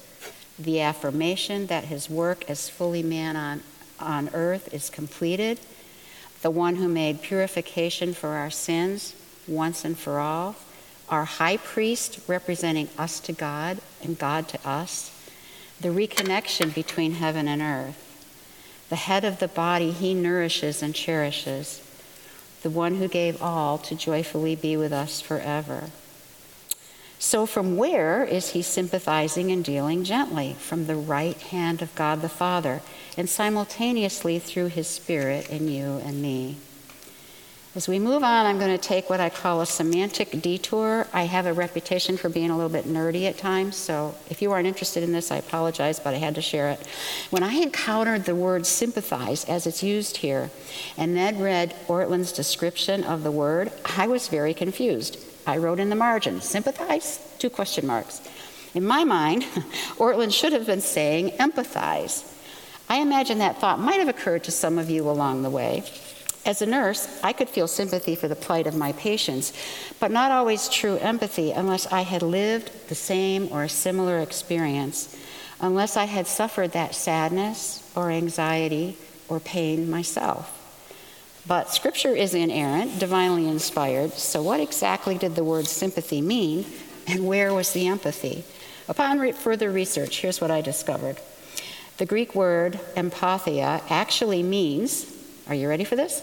the 0.59 0.81
affirmation 0.81 1.67
that 1.67 1.85
his 1.85 2.09
work 2.09 2.49
as 2.49 2.71
fully 2.71 3.03
man 3.03 3.37
on, 3.37 3.61
on 4.01 4.31
earth 4.33 4.73
is 4.73 4.89
completed, 4.89 5.61
the 6.41 6.51
one 6.51 6.77
who 6.77 6.89
made 6.89 7.21
purification 7.21 8.15
for 8.15 8.31
our 8.31 8.49
sins 8.51 9.15
once 9.47 9.85
and 9.85 9.99
for 9.99 10.19
all 10.19 10.57
our 11.11 11.27
high 11.27 11.59
priest 11.59 12.21
representing 12.27 12.89
us 12.97 13.21
to 13.21 13.35
God 13.35 13.77
and 14.03 14.19
God 14.19 14.49
to 14.49 14.67
us, 14.67 15.11
the 15.79 15.91
reconnection 15.91 16.75
between 16.75 17.13
heaven 17.17 17.47
and 17.47 17.61
earth, 17.61 18.12
the 18.93 18.97
head 18.97 19.25
of 19.25 19.39
the 19.39 19.49
body 19.49 19.91
he 19.91 20.13
nourishes 20.13 20.83
and 20.83 20.95
cherishes, 20.95 21.81
the 22.61 22.69
one 22.69 22.97
who 22.97 23.09
gave 23.09 23.41
all 23.41 23.79
to 23.79 23.95
joyfully 23.95 24.55
be 24.55 24.77
with 24.77 24.93
us 24.93 25.19
forever. 25.19 25.89
So, 27.19 27.47
from 27.47 27.79
where 27.79 28.23
is 28.23 28.51
he 28.51 28.61
sympathizing 28.61 29.51
and 29.51 29.65
dealing 29.65 30.05
gently? 30.05 30.57
From 30.59 30.87
the 30.87 30.95
right 30.95 31.39
hand 31.39 31.81
of 31.81 31.95
God 31.95 32.21
the 32.21 32.29
Father, 32.29 32.83
and 33.17 33.31
simultaneously 33.31 34.39
through 34.39 34.67
his 34.67 34.89
Spirit 34.89 35.49
in 35.49 35.69
you 35.69 36.03
and 36.05 36.21
me. 36.21 36.59
As 37.75 37.88
we 37.88 37.99
move 37.99 38.23
on, 38.23 38.45
I'm 38.45 38.59
going 38.59 38.76
to 38.76 38.88
take 38.88 39.09
what 39.09 39.19
I 39.19 39.31
call 39.31 39.62
a 39.62 39.67
semantic 39.67 40.43
detour. 40.43 41.07
I 41.11 41.23
have 41.23 41.47
a 41.47 41.55
reputation 41.55 42.19
for 42.19 42.29
being 42.29 42.50
a 42.50 42.55
little 42.55 42.69
bit 42.71 42.85
nerdy 42.85 43.26
at 43.26 43.38
times, 43.38 43.76
so 43.76 44.14
if 44.29 44.43
you 44.43 44.52
aren't 44.52 44.67
interested 44.67 45.02
in 45.02 45.12
this, 45.12 45.33
I 45.33 45.37
apologize, 45.37 45.99
but 45.99 46.12
I 46.12 46.19
had 46.19 46.35
to 46.35 46.43
share 46.43 46.69
it. 46.69 46.87
When 47.31 47.43
I 47.43 47.55
encountered 47.55 48.26
the 48.26 48.35
word 48.35 48.67
sympathize 48.67 49.47
as 49.47 49.67
it's 49.67 49.83
used 49.83 50.19
here, 50.19 50.50
and 50.99 51.17
then 51.17 51.38
read 51.38 51.75
Ortlund's 51.88 52.33
description 52.33 53.05
of 53.05 53.23
the 53.23 53.31
word, 53.31 53.73
I 53.97 54.07
was 54.07 54.29
very 54.29 54.52
confused. 54.52 55.19
I 55.47 55.57
wrote 55.57 55.81
in 55.81 55.88
the 55.88 55.97
margin, 55.97 56.43
sympathize? 56.43 57.21
Two 57.38 57.49
question 57.49 57.87
marks. 57.87 58.21
In 58.75 58.85
my 58.85 59.02
mind, 59.05 59.43
Ortlund 59.97 60.35
should 60.35 60.52
have 60.52 60.67
been 60.67 60.83
saying 60.83 61.31
empathize. 61.38 62.31
I 62.91 62.97
imagine 62.97 63.38
that 63.38 63.59
thought 63.59 63.81
might 63.81 63.99
have 63.99 64.09
occurred 64.09 64.45
to 64.45 64.50
some 64.50 64.79
of 64.79 64.91
you 64.91 65.09
along 65.09 65.43
the 65.43 65.49
way. 65.49 65.85
As 66.45 66.61
a 66.61 66.67
nurse, 66.67 67.21
I 67.23 67.33
could 67.33 67.49
feel 67.49 67.69
sympathy 67.69 68.17
for 68.17 68.27
the 68.27 68.35
plight 68.35 68.67
of 68.67 68.75
my 68.75 68.93
patients, 68.93 69.53
but 70.01 70.11
not 70.11 70.33
always 70.33 70.69
true 70.69 70.97
empathy 70.97 71.53
unless 71.53 71.87
I 71.93 72.01
had 72.01 72.23
lived 72.23 72.89
the 72.89 72.97
same 72.97 73.49
or 73.53 73.63
a 73.63 73.69
similar 73.69 74.19
experience, 74.19 75.17
unless 75.61 75.97
I 75.97 76.05
had 76.07 76.27
suffered 76.27 76.73
that 76.73 76.97
sadness 76.97 77.89
or 77.95 78.11
anxiety 78.11 78.97
or 79.29 79.39
pain 79.39 79.89
myself. 79.89 80.59
But 81.47 81.71
scripture 81.71 82.15
is 82.15 82.35
inerrant, 82.35 82.99
divinely 82.99 83.47
inspired, 83.47 84.13
so 84.13 84.43
what 84.43 84.61
exactly 84.61 85.17
did 85.17 85.37
the 85.37 85.45
word 85.45 85.67
sympathy 85.67 86.21
mean, 86.21 86.65
and 87.07 87.27
where 87.27 87.55
was 87.55 87.73
the 87.73 87.87
empathy? 87.87 88.45
Upon 88.89 89.21
re- 89.21 89.33
further 89.33 89.71
research, 89.71 90.21
here's 90.21 90.41
what 90.41 90.51
I 90.51 90.61
discovered. 90.61 91.19
The 91.99 92.07
Greek 92.07 92.35
word 92.35 92.81
empathia 92.97 93.83
actually 93.89 94.43
means 94.43 95.12
are 95.49 95.55
you 95.55 95.69
ready 95.69 95.85
for 95.85 95.97
this? 95.97 96.23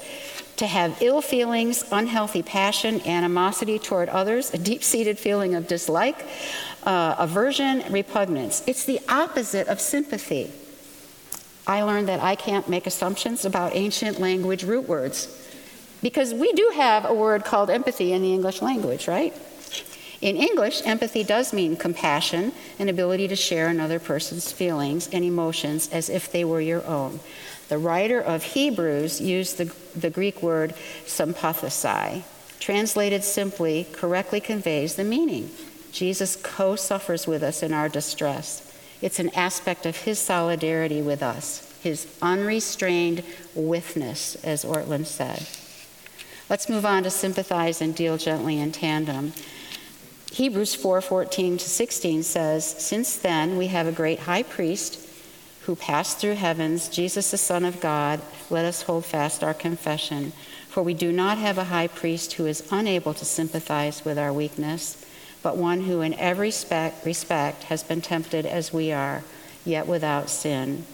To 0.57 0.67
have 0.67 1.01
ill 1.01 1.21
feelings, 1.21 1.85
unhealthy 1.91 2.43
passion, 2.43 3.01
animosity 3.05 3.79
toward 3.79 4.09
others, 4.09 4.53
a 4.53 4.57
deep 4.57 4.83
seated 4.83 5.17
feeling 5.17 5.55
of 5.55 5.67
dislike, 5.67 6.25
uh, 6.83 7.15
aversion, 7.17 7.83
repugnance. 7.91 8.63
It's 8.67 8.85
the 8.85 8.99
opposite 9.09 9.67
of 9.67 9.79
sympathy. 9.79 10.51
I 11.67 11.83
learned 11.83 12.07
that 12.07 12.21
I 12.21 12.35
can't 12.35 12.67
make 12.67 12.87
assumptions 12.87 13.45
about 13.45 13.75
ancient 13.75 14.19
language 14.19 14.63
root 14.63 14.87
words 14.87 15.35
because 16.01 16.33
we 16.33 16.51
do 16.53 16.71
have 16.75 17.05
a 17.05 17.13
word 17.13 17.45
called 17.45 17.69
empathy 17.69 18.13
in 18.13 18.21
the 18.21 18.33
English 18.33 18.61
language, 18.61 19.07
right? 19.07 19.33
In 20.21 20.35
English, 20.35 20.81
empathy 20.85 21.23
does 21.23 21.53
mean 21.53 21.77
compassion, 21.77 22.51
an 22.77 22.89
ability 22.89 23.27
to 23.29 23.35
share 23.35 23.67
another 23.67 23.99
person's 23.99 24.51
feelings 24.51 25.07
and 25.13 25.23
emotions 25.23 25.89
as 25.89 26.09
if 26.09 26.31
they 26.31 26.43
were 26.43 26.59
your 26.59 26.85
own. 26.85 27.19
The 27.69 27.77
writer 27.77 28.19
of 28.19 28.43
Hebrews 28.43 29.21
used 29.21 29.57
the, 29.57 29.73
the 29.97 30.09
Greek 30.09 30.41
word 30.41 30.73
sympathesai. 31.05 32.23
Translated 32.59 33.23
simply, 33.23 33.87
correctly 33.93 34.41
conveys 34.41 34.95
the 34.95 35.03
meaning. 35.03 35.51
Jesus 35.91 36.35
co 36.35 36.75
suffers 36.75 37.27
with 37.27 37.41
us 37.43 37.63
in 37.63 37.71
our 37.71 37.87
distress. 37.87 38.65
It's 39.01 39.19
an 39.19 39.29
aspect 39.29 39.85
of 39.85 39.97
his 39.97 40.19
solidarity 40.19 41.01
with 41.01 41.23
us, 41.23 41.79
his 41.81 42.07
unrestrained 42.21 43.23
withness, 43.55 44.35
as 44.43 44.65
Ortlund 44.65 45.05
said. 45.05 45.47
Let's 46.49 46.69
move 46.69 46.85
on 46.85 47.03
to 47.03 47.11
sympathize 47.11 47.81
and 47.81 47.95
deal 47.95 48.17
gently 48.17 48.59
in 48.59 48.71
tandem. 48.71 49.33
Hebrews 50.31 50.75
4:14 50.75 51.57
to 51.59 51.69
16 51.69 52.23
says, 52.23 52.65
"Since 52.65 53.15
then 53.15 53.57
we 53.57 53.67
have 53.67 53.87
a 53.87 53.91
great 53.91 54.19
high 54.19 54.43
priest 54.43 54.97
who 55.69 55.75
passed 55.75 56.17
through 56.17 56.33
heavens, 56.33 56.89
Jesus, 56.89 57.29
the 57.29 57.37
Son 57.37 57.63
of 57.63 57.79
God, 57.79 58.19
let 58.49 58.65
us 58.65 58.81
hold 58.81 59.05
fast 59.05 59.43
our 59.43 59.53
confession. 59.53 60.31
For 60.67 60.81
we 60.81 60.95
do 60.95 61.11
not 61.11 61.37
have 61.37 61.59
a 61.59 61.65
high 61.65 61.85
priest 61.85 62.33
who 62.33 62.47
is 62.47 62.67
unable 62.71 63.13
to 63.13 63.23
sympathize 63.23 64.03
with 64.03 64.17
our 64.17 64.33
weakness, 64.33 65.05
but 65.43 65.57
one 65.57 65.81
who 65.81 66.01
in 66.01 66.15
every 66.15 66.51
respect 67.05 67.65
has 67.65 67.83
been 67.83 68.01
tempted 68.01 68.47
as 68.47 68.73
we 68.73 68.91
are, 68.91 69.23
yet 69.63 69.85
without 69.85 70.31
sin. 70.31 70.87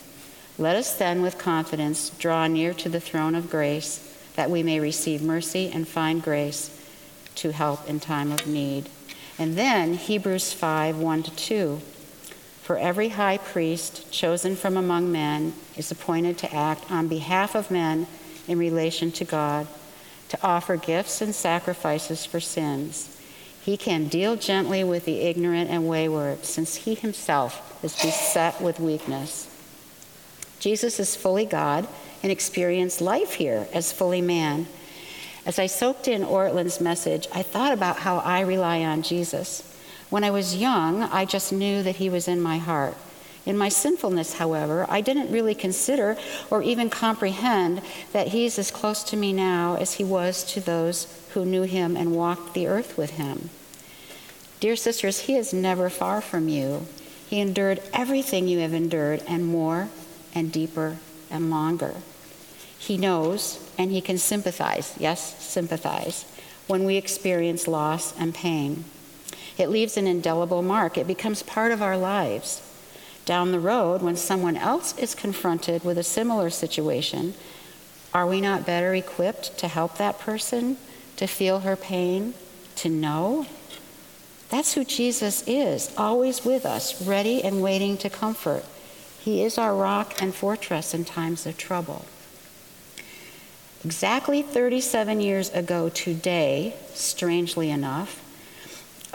Let 0.57 0.75
us 0.75 0.93
then 0.93 1.21
with 1.21 1.37
confidence 1.37 2.09
draw 2.09 2.47
near 2.47 2.73
to 2.73 2.89
the 2.89 2.99
throne 2.99 3.33
of 3.33 3.49
grace, 3.49 4.13
that 4.35 4.51
we 4.51 4.61
may 4.61 4.81
receive 4.81 5.21
mercy 5.21 5.71
and 5.73 5.87
find 5.87 6.21
grace 6.21 6.69
to 7.35 7.53
help 7.53 7.87
in 7.87 8.01
time 8.01 8.29
of 8.29 8.45
need. 8.45 8.89
And 9.39 9.55
then 9.55 9.93
Hebrews 9.93 10.51
5 10.51 10.97
1 10.97 11.23
to 11.23 11.31
2. 11.33 11.81
For 12.65 12.79
every 12.79 13.09
high 13.09 13.37
priest 13.37 14.11
chosen 14.11 14.55
from 14.55 14.75
among 14.75 15.11
men 15.11 15.53
is 15.77 15.91
appointed 15.91 16.39
to 16.39 16.51
act 16.51 16.89
on 16.91 17.07
behalf 17.07 17.53
of 17.53 17.69
men 17.69 18.07
in 18.47 18.57
relation 18.57 19.11
to 19.11 19.23
God, 19.23 19.67
to 20.29 20.39
offer 20.41 20.75
gifts 20.75 21.21
and 21.21 21.35
sacrifices 21.35 22.25
for 22.25 22.39
sins. 22.39 23.21
He 23.61 23.77
can 23.77 24.07
deal 24.07 24.35
gently 24.35 24.83
with 24.83 25.05
the 25.05 25.19
ignorant 25.19 25.69
and 25.69 25.87
wayward, 25.87 26.43
since 26.43 26.73
he 26.73 26.95
himself 26.95 27.83
is 27.83 28.01
beset 28.01 28.59
with 28.59 28.79
weakness. 28.79 29.47
Jesus 30.59 30.99
is 30.99 31.15
fully 31.15 31.45
God 31.45 31.87
and 32.23 32.31
experienced 32.31 32.99
life 32.99 33.33
here 33.33 33.67
as 33.73 33.91
fully 33.91 34.21
man. 34.21 34.65
As 35.45 35.59
I 35.59 35.67
soaked 35.67 36.07
in 36.07 36.23
Ortlund's 36.23 36.81
message, 36.81 37.27
I 37.31 37.43
thought 37.43 37.73
about 37.73 37.97
how 37.97 38.17
I 38.17 38.39
rely 38.39 38.79
on 38.79 39.03
Jesus. 39.03 39.74
When 40.15 40.23
I 40.23 40.31
was 40.31 40.55
young, 40.55 41.03
I 41.03 41.25
just 41.25 41.51
knew 41.51 41.83
that 41.83 41.97
He 41.97 42.09
was 42.09 42.29
in 42.29 42.39
my 42.39 42.57
heart. 42.57 42.95
In 43.45 43.57
my 43.57 43.67
sinfulness, 43.67 44.35
however, 44.35 44.85
I 44.87 45.01
didn't 45.01 45.29
really 45.29 45.53
consider 45.53 46.15
or 46.49 46.63
even 46.63 46.89
comprehend 46.89 47.81
that 48.13 48.29
He's 48.29 48.57
as 48.57 48.71
close 48.71 49.03
to 49.03 49.17
me 49.17 49.33
now 49.33 49.75
as 49.75 49.95
He 49.95 50.05
was 50.05 50.45
to 50.53 50.61
those 50.61 51.05
who 51.33 51.43
knew 51.43 51.63
Him 51.63 51.97
and 51.97 52.15
walked 52.15 52.53
the 52.53 52.65
earth 52.65 52.97
with 52.97 53.17
Him. 53.17 53.49
Dear 54.61 54.77
sisters, 54.77 55.19
He 55.19 55.35
is 55.35 55.53
never 55.53 55.89
far 55.89 56.21
from 56.21 56.47
you. 56.47 56.87
He 57.27 57.41
endured 57.41 57.81
everything 57.93 58.47
you 58.47 58.59
have 58.59 58.73
endured 58.73 59.21
and 59.27 59.45
more 59.45 59.89
and 60.33 60.49
deeper 60.49 60.95
and 61.29 61.49
longer. 61.49 61.93
He 62.79 62.95
knows 62.95 63.59
and 63.77 63.91
He 63.91 63.99
can 63.99 64.17
sympathize, 64.17 64.95
yes, 64.97 65.43
sympathize, 65.43 66.23
when 66.67 66.85
we 66.85 66.95
experience 66.95 67.67
loss 67.67 68.17
and 68.17 68.33
pain. 68.33 68.85
It 69.57 69.69
leaves 69.69 69.97
an 69.97 70.07
indelible 70.07 70.61
mark. 70.61 70.97
It 70.97 71.07
becomes 71.07 71.43
part 71.43 71.71
of 71.71 71.81
our 71.81 71.97
lives. 71.97 72.61
Down 73.25 73.51
the 73.51 73.59
road, 73.59 74.01
when 74.01 74.15
someone 74.15 74.57
else 74.57 74.97
is 74.97 75.15
confronted 75.15 75.83
with 75.83 75.97
a 75.97 76.03
similar 76.03 76.49
situation, 76.49 77.33
are 78.13 78.27
we 78.27 78.39
not 78.39 78.65
better 78.65 78.93
equipped 78.93 79.57
to 79.57 79.67
help 79.67 79.97
that 79.97 80.19
person, 80.19 80.77
to 81.15 81.27
feel 81.27 81.59
her 81.61 81.75
pain, 81.75 82.33
to 82.77 82.89
know? 82.89 83.45
That's 84.49 84.73
who 84.73 84.85
Jesus 84.85 85.43
is, 85.47 85.93
always 85.97 86.45
with 86.45 86.65
us, 86.65 87.01
ready 87.01 87.43
and 87.43 87.61
waiting 87.61 87.97
to 87.97 88.09
comfort. 88.09 88.63
He 89.19 89.43
is 89.43 89.57
our 89.57 89.75
rock 89.75 90.21
and 90.21 90.35
fortress 90.35 90.93
in 90.93 91.03
times 91.03 91.45
of 91.45 91.57
trouble. 91.57 92.05
Exactly 93.83 94.41
37 94.41 95.19
years 95.19 95.49
ago 95.49 95.89
today, 95.89 96.75
strangely 96.93 97.69
enough, 97.71 98.21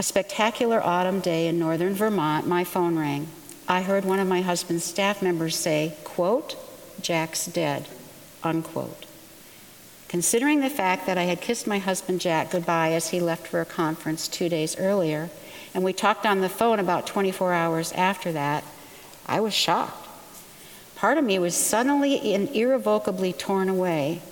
a 0.00 0.02
spectacular 0.02 0.83
autumn 0.83 1.21
day 1.21 1.47
in 1.47 1.59
northern 1.59 1.92
Vermont, 1.92 2.47
my 2.47 2.64
phone 2.64 2.99
rang. 2.99 3.28
I 3.69 3.83
heard 3.83 4.07
one 4.07 4.19
of 4.19 4.26
my 4.26 4.40
husband's 4.40 4.83
staff 4.83 5.21
members 5.21 5.54
say, 5.54 5.92
quote, 6.04 6.57
Jack's 7.02 7.45
dead, 7.45 7.87
unquote. 8.42 9.04
Considering 10.09 10.61
the 10.61 10.71
fact 10.71 11.04
that 11.04 11.19
I 11.19 11.25
had 11.25 11.42
kissed 11.42 11.66
my 11.66 11.76
husband 11.76 12.23
Jack 12.23 12.50
goodbye 12.50 12.92
as 12.92 13.11
he 13.11 13.21
left 13.21 13.47
for 13.47 13.61
a 13.61 13.66
conference 13.66 14.26
two 14.26 14.49
days 14.49 14.75
earlier, 14.78 15.28
and 15.75 15.85
we 15.85 15.92
talked 15.92 16.25
on 16.25 16.40
the 16.40 16.49
phone 16.49 16.78
about 16.80 17.07
24 17.07 17.52
hours 17.52 17.92
after 17.92 18.33
that, 18.33 18.64
I 19.26 19.40
was 19.40 19.52
shocked. 19.52 20.09
Part 20.97 21.19
of 21.19 21.25
me 21.25 21.38
was 21.38 21.54
suddenly 21.54 22.33
and 22.33 22.49
irrevocably 22.57 23.35
torn 23.35 23.69
away 23.69 24.23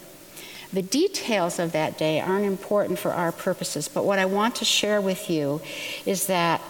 the 0.72 0.82
details 0.82 1.58
of 1.58 1.72
that 1.72 1.96
day 1.96 2.20
aren't 2.20 2.44
important 2.44 2.98
for 2.98 3.12
our 3.12 3.32
purposes, 3.32 3.88
but 3.88 4.04
what 4.04 4.18
I 4.18 4.26
want 4.26 4.56
to 4.56 4.64
share 4.64 5.00
with 5.00 5.30
you 5.30 5.60
is 6.04 6.26
that 6.26 6.60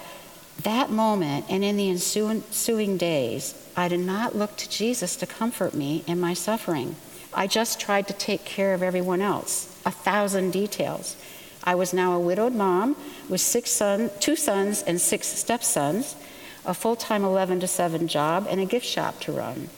that 0.62 0.90
moment 0.90 1.46
and 1.48 1.64
in 1.64 1.76
the 1.76 1.90
ensuing 1.90 2.96
days, 2.96 3.54
I 3.76 3.88
did 3.88 4.00
not 4.00 4.36
look 4.36 4.56
to 4.56 4.68
Jesus 4.68 5.16
to 5.16 5.26
comfort 5.26 5.74
me 5.74 6.04
in 6.06 6.20
my 6.20 6.34
suffering. 6.34 6.96
I 7.32 7.46
just 7.46 7.80
tried 7.80 8.08
to 8.08 8.12
take 8.12 8.44
care 8.44 8.74
of 8.74 8.82
everyone 8.82 9.20
else, 9.20 9.80
a 9.84 9.90
thousand 9.90 10.52
details. 10.52 11.16
I 11.62 11.74
was 11.74 11.92
now 11.92 12.14
a 12.14 12.20
widowed 12.20 12.54
mom 12.54 12.96
with 13.28 13.40
six 13.40 13.70
son, 13.70 14.10
two 14.20 14.36
sons 14.36 14.82
and 14.82 15.00
six 15.00 15.26
stepsons, 15.28 16.16
a 16.64 16.74
full 16.74 16.96
time 16.96 17.24
11 17.24 17.60
to 17.60 17.66
7 17.66 18.08
job, 18.08 18.46
and 18.48 18.60
a 18.60 18.64
gift 18.64 18.86
shop 18.86 19.20
to 19.20 19.32
run. 19.32 19.68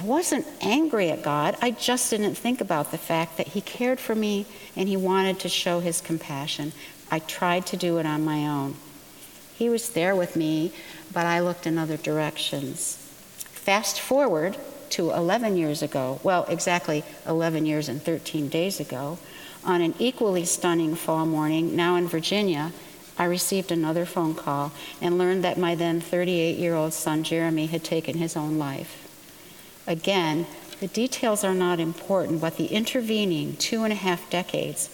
I 0.00 0.02
wasn't 0.02 0.46
angry 0.62 1.10
at 1.10 1.22
God. 1.22 1.58
I 1.60 1.72
just 1.72 2.08
didn't 2.08 2.34
think 2.34 2.62
about 2.62 2.90
the 2.90 2.96
fact 2.96 3.36
that 3.36 3.48
He 3.48 3.60
cared 3.60 4.00
for 4.00 4.14
me 4.14 4.46
and 4.74 4.88
He 4.88 4.96
wanted 4.96 5.38
to 5.40 5.50
show 5.50 5.80
His 5.80 6.00
compassion. 6.00 6.72
I 7.10 7.18
tried 7.18 7.66
to 7.66 7.76
do 7.76 7.98
it 7.98 8.06
on 8.06 8.24
my 8.24 8.46
own. 8.46 8.76
He 9.54 9.68
was 9.68 9.90
there 9.90 10.16
with 10.16 10.36
me, 10.36 10.72
but 11.12 11.26
I 11.26 11.40
looked 11.40 11.66
in 11.66 11.76
other 11.76 11.98
directions. 11.98 12.96
Fast 13.50 14.00
forward 14.00 14.56
to 14.90 15.10
11 15.10 15.58
years 15.58 15.82
ago, 15.82 16.18
well, 16.22 16.46
exactly 16.48 17.04
11 17.26 17.66
years 17.66 17.90
and 17.90 18.00
13 18.00 18.48
days 18.48 18.80
ago, 18.80 19.18
on 19.64 19.82
an 19.82 19.94
equally 19.98 20.46
stunning 20.46 20.94
fall 20.94 21.26
morning, 21.26 21.76
now 21.76 21.96
in 21.96 22.08
Virginia, 22.08 22.72
I 23.18 23.24
received 23.24 23.70
another 23.70 24.06
phone 24.06 24.34
call 24.34 24.72
and 25.02 25.18
learned 25.18 25.44
that 25.44 25.58
my 25.58 25.74
then 25.74 26.00
38 26.00 26.56
year 26.56 26.74
old 26.74 26.94
son 26.94 27.22
Jeremy 27.22 27.66
had 27.66 27.84
taken 27.84 28.16
his 28.16 28.34
own 28.34 28.56
life. 28.56 29.09
Again, 29.90 30.46
the 30.78 30.86
details 30.86 31.42
are 31.42 31.52
not 31.52 31.80
important, 31.80 32.40
but 32.40 32.56
the 32.56 32.66
intervening 32.66 33.56
two 33.56 33.82
and 33.82 33.92
a 33.92 33.96
half 33.96 34.30
decades 34.30 34.88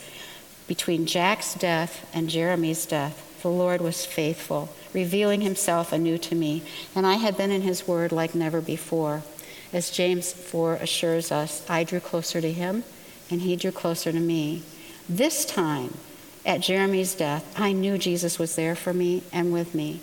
between 0.67 1.05
Jack's 1.05 1.53
death 1.53 2.09
and 2.15 2.31
Jeremy's 2.31 2.87
death, 2.87 3.39
the 3.43 3.51
Lord 3.51 3.83
was 3.83 4.07
faithful, 4.07 4.71
revealing 4.95 5.43
himself 5.43 5.93
anew 5.93 6.17
to 6.17 6.35
me, 6.35 6.63
and 6.95 7.07
I 7.07 7.17
had 7.17 7.37
been 7.37 7.51
in 7.51 7.61
his 7.61 7.87
word 7.87 8.11
like 8.11 8.35
never 8.35 8.63
before. 8.63 9.23
As 9.71 9.91
James 9.91 10.33
4 10.33 10.77
assures 10.77 11.31
us, 11.31 11.63
I 11.69 11.85
drew 11.85 12.01
closer 12.01 12.41
to 12.41 12.51
him, 12.51 12.83
and 13.31 13.43
he 13.43 13.55
drew 13.55 13.73
closer 13.73 14.13
to 14.13 14.19
me. 14.19 14.63
This 15.11 15.45
time, 15.45 15.99
at 16.47 16.63
Jeremy's 16.63 17.15
death, 17.15 17.45
I 17.61 17.73
knew 17.73 17.99
Jesus 17.99 18.39
was 18.39 18.57
there 18.57 18.75
for 18.75 18.95
me 18.95 19.25
and 19.31 19.53
with 19.53 19.75
me. 19.75 20.01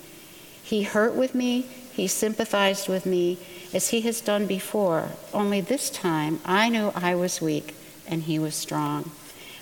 He 0.61 0.83
hurt 0.83 1.15
with 1.15 1.33
me, 1.33 1.63
he 1.93 2.05
sympathized 2.05 2.87
with 2.87 3.07
me 3.07 3.39
as 3.73 3.89
he 3.89 4.01
has 4.01 4.21
done 4.21 4.45
before, 4.45 5.09
only 5.33 5.59
this 5.59 5.89
time 5.89 6.39
I 6.45 6.69
knew 6.69 6.91
I 6.95 7.15
was 7.15 7.41
weak 7.41 7.75
and 8.07 8.23
he 8.23 8.37
was 8.37 8.55
strong. 8.55 9.11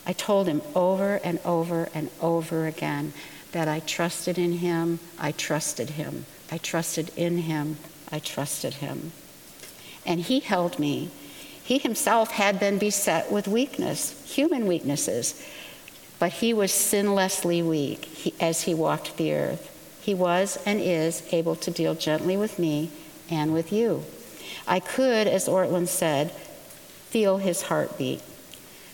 I 0.05 0.13
told 0.13 0.47
him 0.47 0.61
over 0.75 1.15
and 1.23 1.39
over 1.45 1.89
and 1.93 2.09
over 2.21 2.67
again 2.67 3.13
that 3.51 3.67
I 3.67 3.79
trusted 3.79 4.37
in 4.37 4.53
him, 4.53 4.99
I 5.19 5.31
trusted 5.31 5.91
him, 5.91 6.25
I 6.51 6.57
trusted 6.57 7.11
in 7.15 7.39
him, 7.39 7.77
I 8.11 8.19
trusted 8.19 8.75
him. 8.75 9.11
And 10.05 10.19
he 10.19 10.39
held 10.39 10.79
me. 10.79 11.11
He 11.63 11.77
himself 11.77 12.31
had 12.31 12.59
been 12.59 12.79
beset 12.79 13.31
with 13.31 13.47
weakness, 13.47 14.21
human 14.33 14.67
weaknesses, 14.67 15.45
but 16.19 16.33
he 16.33 16.53
was 16.53 16.71
sinlessly 16.71 17.63
weak 17.63 18.35
as 18.41 18.63
he 18.63 18.73
walked 18.73 19.17
the 19.17 19.33
earth. 19.33 19.67
He 20.01 20.13
was 20.13 20.57
and 20.65 20.81
is 20.81 21.23
able 21.31 21.55
to 21.57 21.71
deal 21.71 21.93
gently 21.93 22.35
with 22.35 22.57
me 22.57 22.91
and 23.31 23.53
with 23.53 23.71
you. 23.71 24.03
I 24.67 24.79
could, 24.79 25.27
as 25.27 25.47
Ortlund 25.47 25.87
said, 25.87 26.31
feel 26.31 27.37
his 27.37 27.63
heartbeat. 27.63 28.21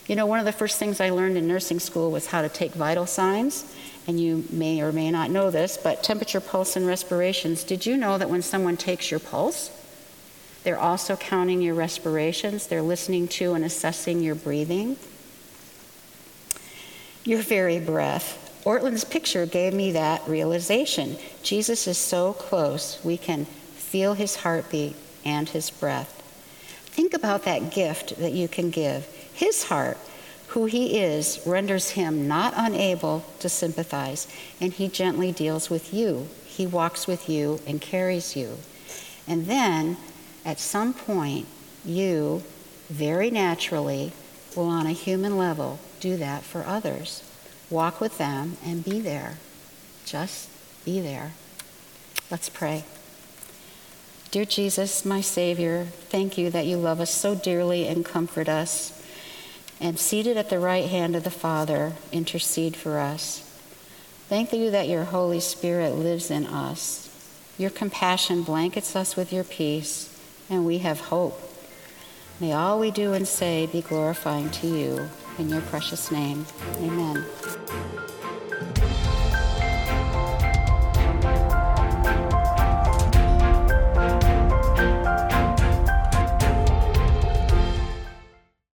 You 0.07 0.15
know, 0.15 0.25
one 0.25 0.39
of 0.39 0.45
the 0.45 0.53
first 0.53 0.79
things 0.79 1.01
I 1.01 1.09
learned 1.09 1.37
in 1.37 1.47
nursing 1.47 1.79
school 1.79 2.11
was 2.11 2.27
how 2.27 2.41
to 2.41 2.49
take 2.49 2.73
vital 2.73 3.05
signs. 3.05 3.65
And 4.07 4.21
you 4.21 4.45
may 4.49 4.81
or 4.81 4.93
may 4.93 5.11
not 5.11 5.31
know 5.31 5.51
this, 5.51 5.75
but 5.75 6.01
temperature, 6.01 6.39
pulse, 6.39 6.77
and 6.77 6.87
respirations. 6.87 7.65
Did 7.65 7.85
you 7.85 7.97
know 7.97 8.17
that 8.17 8.29
when 8.29 8.41
someone 8.41 8.77
takes 8.77 9.11
your 9.11 9.19
pulse, 9.19 9.69
they're 10.63 10.79
also 10.79 11.17
counting 11.17 11.61
your 11.61 11.75
respirations? 11.75 12.67
They're 12.67 12.81
listening 12.81 13.27
to 13.29 13.53
and 13.53 13.65
assessing 13.65 14.21
your 14.21 14.35
breathing. 14.35 14.95
Your 17.25 17.41
very 17.41 17.81
breath. 17.81 18.61
Ortlund's 18.63 19.03
picture 19.03 19.45
gave 19.45 19.73
me 19.73 19.91
that 19.91 20.25
realization. 20.25 21.17
Jesus 21.43 21.85
is 21.85 21.97
so 21.97 22.31
close, 22.31 23.03
we 23.03 23.17
can 23.17 23.45
feel 23.87 24.13
his 24.13 24.37
heartbeat 24.37 24.95
and 25.23 25.47
his 25.49 25.69
breath. 25.69 26.21
Think 26.85 27.13
about 27.13 27.43
that 27.43 27.71
gift 27.71 28.17
that 28.17 28.33
you 28.33 28.47
can 28.47 28.69
give 28.69 29.05
his 29.33 29.65
heart, 29.65 29.97
who 30.47 30.65
he 30.65 30.99
is, 30.99 31.39
renders 31.45 31.91
him 31.91 32.27
not 32.27 32.53
unable 32.55 33.23
to 33.39 33.47
sympathize, 33.47 34.27
and 34.59 34.73
he 34.73 34.87
gently 34.87 35.31
deals 35.31 35.69
with 35.69 35.93
you. 35.93 36.27
He 36.45 36.65
walks 36.65 37.05
with 37.07 37.29
you 37.29 37.59
and 37.67 37.79
carries 37.79 38.35
you. 38.35 38.57
And 39.27 39.45
then, 39.45 39.97
at 40.43 40.59
some 40.59 40.93
point, 40.93 41.45
you 41.85 42.43
very 42.89 43.29
naturally 43.29 44.11
will, 44.55 44.67
on 44.67 44.87
a 44.87 44.91
human 44.91 45.37
level, 45.37 45.79
do 45.99 46.17
that 46.17 46.43
for 46.43 46.65
others. 46.65 47.23
Walk 47.69 48.01
with 48.01 48.17
them 48.17 48.57
and 48.65 48.83
be 48.83 48.99
there. 48.99 49.37
Just 50.05 50.49
be 50.83 50.99
there. 50.99 51.33
Let's 52.31 52.49
pray. 52.49 52.85
Dear 54.29 54.43
Jesus, 54.43 55.05
my 55.05 55.21
Savior, 55.21 55.85
thank 56.09 56.37
you 56.37 56.49
that 56.49 56.65
you 56.65 56.75
love 56.75 56.99
us 56.99 57.13
so 57.13 57.33
dearly 57.33 57.87
and 57.87 58.03
comfort 58.03 58.49
us 58.49 58.93
and 59.79 59.97
seated 59.97 60.35
at 60.35 60.49
the 60.49 60.59
right 60.59 60.85
hand 60.85 61.15
of 61.15 61.23
the 61.23 61.31
Father, 61.31 61.93
intercede 62.11 62.75
for 62.75 62.99
us. 62.99 63.39
Thank 64.27 64.51
you 64.51 64.69
that 64.71 64.89
your 64.89 65.05
Holy 65.05 65.39
Spirit 65.39 65.95
lives 65.95 66.29
in 66.29 66.45
us. 66.45 67.07
Your 67.57 67.69
compassion 67.69 68.43
blankets 68.43 68.95
us 68.95 69.15
with 69.15 69.31
your 69.31 69.45
peace, 69.45 70.13
and 70.49 70.65
we 70.65 70.79
have 70.79 70.99
hope. 70.99 71.39
May 72.41 72.51
all 72.51 72.79
we 72.79 72.91
do 72.91 73.13
and 73.13 73.27
say 73.27 73.65
be 73.67 73.81
glorifying 73.81 74.49
to 74.51 74.67
you. 74.67 75.09
In 75.39 75.49
your 75.49 75.61
precious 75.61 76.11
name, 76.11 76.45
amen. 76.81 77.23